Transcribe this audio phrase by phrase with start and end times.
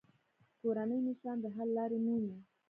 [0.61, 2.37] کورني مشران د حل لارې مومي.